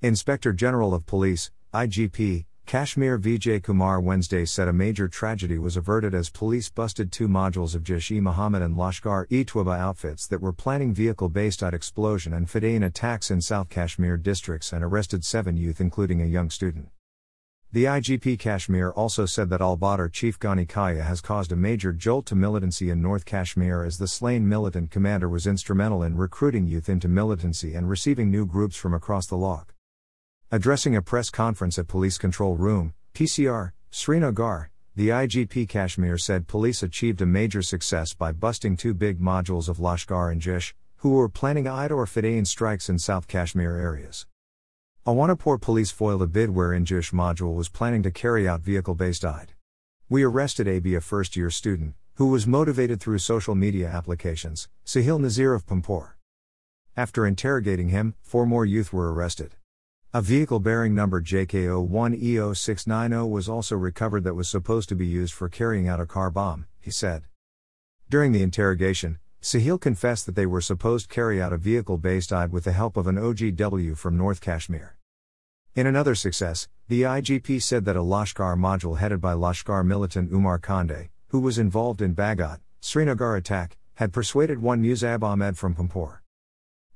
Inspector 0.00 0.52
General 0.52 0.94
of 0.94 1.06
Police, 1.06 1.50
IGP, 1.74 2.44
Kashmir 2.66 3.18
Vijay 3.18 3.60
Kumar 3.60 4.00
Wednesday 4.00 4.44
said 4.44 4.68
a 4.68 4.72
major 4.72 5.08
tragedy 5.08 5.58
was 5.58 5.76
averted 5.76 6.14
as 6.14 6.30
police 6.30 6.70
busted 6.70 7.10
two 7.10 7.26
modules 7.26 7.74
of 7.74 7.82
Jaish 7.82 8.12
e 8.12 8.20
Mohammed 8.20 8.62
and 8.62 8.76
Lashkar 8.76 9.26
e 9.28 9.44
Taiba 9.44 9.76
outfits 9.76 10.28
that 10.28 10.40
were 10.40 10.52
planning 10.52 10.94
vehicle 10.94 11.28
based 11.28 11.64
explosion 11.64 12.32
and 12.32 12.46
Fedayeen 12.46 12.86
attacks 12.86 13.32
in 13.32 13.40
South 13.40 13.70
Kashmir 13.70 14.16
districts 14.16 14.72
and 14.72 14.84
arrested 14.84 15.24
seven 15.24 15.56
youth, 15.56 15.80
including 15.80 16.22
a 16.22 16.26
young 16.26 16.48
student. 16.48 16.90
The 17.72 17.86
IGP 17.86 18.38
Kashmir 18.38 18.90
also 18.90 19.26
said 19.26 19.50
that 19.50 19.60
al 19.60 19.76
Badr 19.76 20.06
chief 20.06 20.38
Ghani 20.38 20.68
Khawaja 20.68 21.02
has 21.02 21.20
caused 21.20 21.50
a 21.50 21.56
major 21.56 21.92
jolt 21.92 22.24
to 22.26 22.36
militancy 22.36 22.88
in 22.90 23.02
North 23.02 23.24
Kashmir 23.24 23.82
as 23.82 23.98
the 23.98 24.06
slain 24.06 24.48
militant 24.48 24.92
commander 24.92 25.28
was 25.28 25.44
instrumental 25.44 26.04
in 26.04 26.16
recruiting 26.16 26.68
youth 26.68 26.88
into 26.88 27.08
militancy 27.08 27.74
and 27.74 27.90
receiving 27.90 28.30
new 28.30 28.46
groups 28.46 28.76
from 28.76 28.94
across 28.94 29.26
the 29.26 29.34
LoC. 29.34 29.64
Addressing 30.50 30.96
a 30.96 31.02
press 31.02 31.28
conference 31.28 31.78
at 31.78 31.88
Police 31.88 32.16
Control 32.16 32.56
Room, 32.56 32.94
PCR, 33.12 33.72
Srinagar, 33.90 34.70
the 34.96 35.10
IGP 35.10 35.68
Kashmir 35.68 36.16
said 36.16 36.48
police 36.48 36.82
achieved 36.82 37.20
a 37.20 37.26
major 37.26 37.60
success 37.60 38.14
by 38.14 38.32
busting 38.32 38.74
two 38.74 38.94
big 38.94 39.20
modules 39.20 39.68
of 39.68 39.76
Lashkar 39.76 40.32
and 40.32 40.40
Jaish, 40.40 40.72
who 40.96 41.10
were 41.10 41.28
planning 41.28 41.64
IED 41.64 41.90
or 41.90 42.06
Fedayeen 42.06 42.46
strikes 42.46 42.88
in 42.88 42.98
South 42.98 43.28
Kashmir 43.28 43.76
areas. 43.76 44.26
Awantipora 45.06 45.60
police 45.60 45.90
foiled 45.90 46.22
a 46.22 46.26
bid 46.26 46.48
wherein 46.48 46.86
Jaish 46.86 47.12
module 47.12 47.54
was 47.54 47.68
planning 47.68 48.02
to 48.02 48.10
carry 48.10 48.48
out 48.48 48.62
vehicle 48.62 48.94
based 48.94 49.24
IED. 49.24 49.48
We 50.08 50.22
arrested 50.22 50.66
AB, 50.66 50.94
a 50.94 51.02
first 51.02 51.36
year 51.36 51.50
student, 51.50 51.92
who 52.14 52.28
was 52.28 52.46
motivated 52.46 53.00
through 53.02 53.18
social 53.18 53.54
media 53.54 53.88
applications, 53.88 54.66
Sahil 54.86 55.20
Nazir 55.20 55.52
of 55.52 55.66
Pampore. 55.66 56.16
After 56.96 57.26
interrogating 57.26 57.90
him, 57.90 58.14
four 58.22 58.46
more 58.46 58.64
youth 58.64 58.94
were 58.94 59.12
arrested. 59.12 59.54
A 60.14 60.22
vehicle 60.22 60.58
bearing 60.58 60.94
number 60.94 61.20
JK01EO690 61.20 63.28
was 63.28 63.46
also 63.46 63.76
recovered 63.76 64.24
that 64.24 64.32
was 64.32 64.48
supposed 64.48 64.88
to 64.88 64.94
be 64.94 65.06
used 65.06 65.34
for 65.34 65.50
carrying 65.50 65.86
out 65.86 66.00
a 66.00 66.06
car 66.06 66.30
bomb, 66.30 66.64
he 66.80 66.90
said. 66.90 67.24
During 68.08 68.32
the 68.32 68.42
interrogation, 68.42 69.18
Sahil 69.42 69.78
confessed 69.78 70.24
that 70.24 70.34
they 70.34 70.46
were 70.46 70.62
supposed 70.62 71.10
to 71.10 71.14
carry 71.14 71.42
out 71.42 71.52
a 71.52 71.58
vehicle 71.58 71.98
based 71.98 72.30
IED 72.30 72.52
with 72.52 72.64
the 72.64 72.72
help 72.72 72.96
of 72.96 73.06
an 73.06 73.16
OGW 73.16 73.98
from 73.98 74.16
North 74.16 74.40
Kashmir. 74.40 74.96
In 75.74 75.86
another 75.86 76.14
success, 76.14 76.68
the 76.88 77.02
IGP 77.02 77.60
said 77.60 77.84
that 77.84 77.94
a 77.94 78.00
Lashkar 78.00 78.56
module 78.56 78.96
headed 78.96 79.20
by 79.20 79.34
Lashkar 79.34 79.84
militant 79.84 80.32
Umar 80.32 80.58
Kande, 80.58 81.10
who 81.28 81.40
was 81.40 81.58
involved 81.58 82.00
in 82.00 82.14
Bagat, 82.14 82.60
Srinagar 82.80 83.36
attack, 83.36 83.76
had 83.96 84.14
persuaded 84.14 84.62
one 84.62 84.82
Muzab 84.82 85.22
Ahmed 85.22 85.58
from 85.58 85.74
Pampore. 85.74 86.22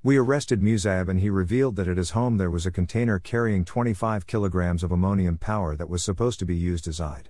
We 0.04 0.16
arrested 0.16 0.60
Muzab 0.60 1.08
and 1.08 1.20
he 1.20 1.30
revealed 1.30 1.76
that 1.76 1.86
at 1.86 1.96
his 1.96 2.10
home 2.10 2.36
there 2.36 2.50
was 2.50 2.66
a 2.66 2.72
container 2.72 3.20
carrying 3.20 3.64
25 3.64 4.26
kilograms 4.26 4.82
of 4.82 4.90
ammonium 4.90 5.38
powder 5.38 5.76
that 5.76 5.88
was 5.88 6.02
supposed 6.02 6.40
to 6.40 6.44
be 6.44 6.56
used 6.56 6.88
as 6.88 6.98
IED. 6.98 7.26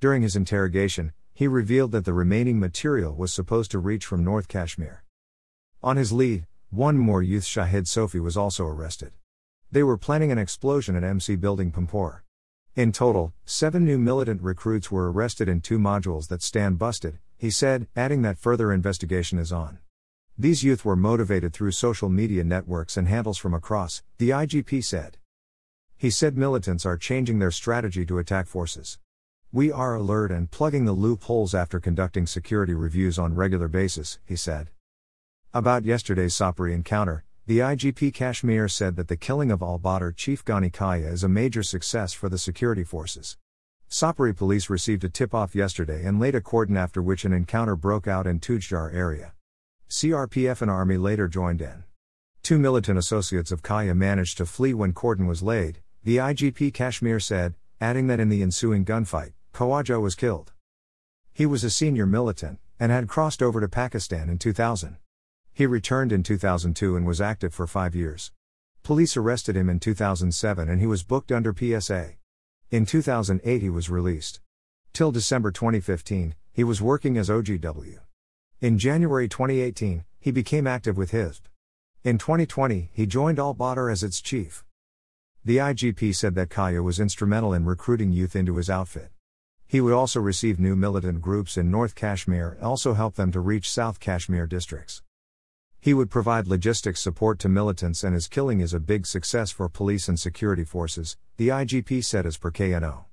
During 0.00 0.22
his 0.22 0.34
interrogation, 0.34 1.12
he 1.34 1.46
revealed 1.46 1.92
that 1.92 2.06
the 2.06 2.14
remaining 2.14 2.58
material 2.58 3.14
was 3.14 3.34
supposed 3.34 3.70
to 3.72 3.78
reach 3.78 4.06
from 4.06 4.24
North 4.24 4.48
Kashmir. 4.48 5.04
On 5.82 5.98
his 5.98 6.10
lead, 6.10 6.46
one 6.70 6.96
more 6.96 7.22
youth 7.22 7.44
Shahid 7.44 7.86
Sofi 7.86 8.18
was 8.18 8.34
also 8.34 8.64
arrested. 8.64 9.12
They 9.70 9.82
were 9.82 9.98
planning 9.98 10.32
an 10.32 10.38
explosion 10.38 10.96
at 10.96 11.04
MC 11.04 11.36
Building 11.36 11.70
Pampore. 11.70 12.24
In 12.74 12.92
total, 12.92 13.34
seven 13.44 13.84
new 13.84 13.98
militant 13.98 14.40
recruits 14.40 14.90
were 14.90 15.12
arrested 15.12 15.50
in 15.50 15.60
two 15.60 15.78
modules 15.78 16.28
that 16.28 16.40
stand 16.40 16.78
busted, 16.78 17.18
he 17.36 17.50
said, 17.50 17.88
adding 17.94 18.22
that 18.22 18.38
further 18.38 18.72
investigation 18.72 19.38
is 19.38 19.52
on. 19.52 19.80
These 20.38 20.62
youth 20.62 20.84
were 20.84 20.96
motivated 20.96 21.54
through 21.54 21.70
social 21.70 22.10
media 22.10 22.44
networks 22.44 22.98
and 22.98 23.08
handles 23.08 23.38
from 23.38 23.54
across, 23.54 24.02
the 24.18 24.30
IGP 24.30 24.84
said. 24.84 25.16
He 25.96 26.10
said 26.10 26.36
militants 26.36 26.84
are 26.84 26.98
changing 26.98 27.38
their 27.38 27.50
strategy 27.50 28.04
to 28.04 28.18
attack 28.18 28.46
forces. 28.46 28.98
We 29.50 29.72
are 29.72 29.94
alert 29.94 30.30
and 30.30 30.50
plugging 30.50 30.84
the 30.84 30.92
loopholes 30.92 31.54
after 31.54 31.80
conducting 31.80 32.26
security 32.26 32.74
reviews 32.74 33.18
on 33.18 33.34
regular 33.34 33.66
basis, 33.66 34.18
he 34.26 34.36
said. 34.36 34.68
About 35.54 35.86
yesterday's 35.86 36.34
Sopore 36.34 36.70
encounter, 36.70 37.24
the 37.46 37.60
IGP 37.60 38.12
Kashmir 38.12 38.68
said 38.68 38.96
that 38.96 39.08
the 39.08 39.16
killing 39.16 39.50
of 39.50 39.62
al 39.62 39.78
Badr 39.78 40.10
chief 40.10 40.44
Ghani 40.44 40.70
Khawaja 40.70 41.12
is 41.12 41.24
a 41.24 41.30
major 41.30 41.62
success 41.62 42.12
for 42.12 42.28
the 42.28 42.36
security 42.36 42.84
forces. 42.84 43.38
Sopore 43.88 44.36
police 44.36 44.68
received 44.68 45.02
a 45.04 45.08
tip 45.08 45.32
off 45.32 45.54
yesterday 45.54 46.04
and 46.04 46.20
laid 46.20 46.34
a 46.34 46.42
cordon 46.42 46.76
after 46.76 47.00
which 47.00 47.24
an 47.24 47.32
encounter 47.32 47.74
broke 47.74 48.06
out 48.06 48.26
in 48.26 48.38
Tujjar 48.38 48.92
area. 48.92 49.32
CRPF 49.88 50.62
and 50.62 50.70
Army 50.70 50.96
later 50.96 51.28
joined 51.28 51.62
in. 51.62 51.84
Two 52.42 52.58
militant 52.58 52.98
associates 52.98 53.52
of 53.52 53.62
Khawaja 53.62 53.96
managed 53.96 54.36
to 54.38 54.46
flee 54.46 54.74
when 54.74 54.92
cordon 54.92 55.26
was 55.26 55.42
laid, 55.42 55.80
the 56.02 56.16
IGP 56.16 56.74
Kashmir 56.74 57.20
said, 57.20 57.54
adding 57.80 58.08
that 58.08 58.18
in 58.18 58.28
the 58.28 58.42
ensuing 58.42 58.84
gunfight, 58.84 59.32
Khawaja 59.54 60.00
was 60.00 60.14
killed. 60.14 60.52
He 61.32 61.46
was 61.46 61.62
a 61.62 61.70
senior 61.70 62.06
militant, 62.06 62.58
and 62.80 62.90
had 62.90 63.08
crossed 63.08 63.42
over 63.42 63.60
to 63.60 63.68
Pakistan 63.68 64.28
in 64.28 64.38
2000. 64.38 64.96
He 65.52 65.66
returned 65.66 66.12
in 66.12 66.22
2002 66.22 66.96
and 66.96 67.06
was 67.06 67.20
active 67.20 67.54
for 67.54 67.66
five 67.66 67.94
years. 67.94 68.32
Police 68.82 69.16
arrested 69.16 69.56
him 69.56 69.68
in 69.68 69.80
2007 69.80 70.68
and 70.68 70.80
he 70.80 70.86
was 70.86 71.02
booked 71.02 71.32
under 71.32 71.54
PSA. 71.54 72.14
In 72.70 72.86
2008 72.86 73.62
he 73.62 73.70
was 73.70 73.88
released. 73.88 74.40
Till 74.92 75.12
December 75.12 75.50
2015, 75.50 76.34
he 76.52 76.64
was 76.64 76.82
working 76.82 77.16
as 77.16 77.28
OGW. 77.28 77.98
In 78.62 78.78
January 78.78 79.28
2018, 79.28 80.06
he 80.18 80.30
became 80.30 80.66
active 80.66 80.96
with 80.96 81.10
Hizb. 81.10 81.42
In 82.04 82.16
2020, 82.16 82.88
he 82.90 83.04
joined 83.04 83.38
Al 83.38 83.52
Badr 83.52 83.90
as 83.90 84.02
its 84.02 84.22
chief. 84.22 84.64
The 85.44 85.58
IGP 85.58 86.16
said 86.16 86.34
that 86.36 86.48
Khawaja 86.48 86.82
was 86.82 86.98
instrumental 86.98 87.52
in 87.52 87.66
recruiting 87.66 88.12
youth 88.12 88.34
into 88.34 88.56
his 88.56 88.70
outfit. 88.70 89.10
He 89.66 89.82
would 89.82 89.92
also 89.92 90.20
receive 90.20 90.58
new 90.58 90.74
militant 90.74 91.20
groups 91.20 91.58
in 91.58 91.70
North 91.70 91.94
Kashmir 91.94 92.52
and 92.52 92.64
also 92.64 92.94
help 92.94 93.16
them 93.16 93.30
to 93.32 93.40
reach 93.40 93.70
South 93.70 94.00
Kashmir 94.00 94.46
districts. 94.46 95.02
He 95.78 95.92
would 95.92 96.08
provide 96.08 96.46
logistics 96.46 97.02
support 97.02 97.38
to 97.40 97.50
militants, 97.50 98.02
and 98.02 98.14
his 98.14 98.26
killing 98.26 98.60
is 98.60 98.72
a 98.72 98.80
big 98.80 99.06
success 99.06 99.50
for 99.50 99.68
police 99.68 100.08
and 100.08 100.18
security 100.18 100.64
forces, 100.64 101.18
the 101.36 101.48
IGP 101.48 102.02
said 102.02 102.24
as 102.24 102.38
per 102.38 102.50
KNO. 102.50 103.04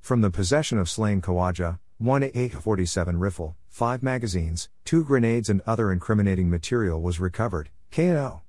From 0.00 0.20
the 0.20 0.30
possession 0.30 0.78
of 0.78 0.88
slain 0.88 1.20
Khawaja, 1.20 1.80
1 1.98 2.24
AK-47 2.24 3.20
rifle, 3.20 3.56
5 3.68 4.02
magazines, 4.02 4.68
2 4.84 5.04
grenades 5.04 5.48
and 5.48 5.60
other 5.64 5.92
incriminating 5.92 6.50
material 6.50 7.00
was 7.00 7.20
recovered, 7.20 7.70
KNO. 7.92 8.42